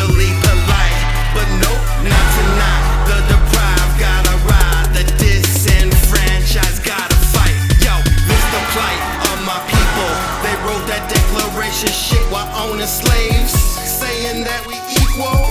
[0.00, 0.96] usually polite,
[1.34, 2.84] but nope, not tonight.
[3.08, 7.56] The deprived gotta ride, the disenfranchised gotta fight.
[7.84, 7.94] Yo,
[8.28, 10.10] this the plight of my people.
[10.44, 15.49] They wrote that declaration shit while owning slaves, saying that we equal.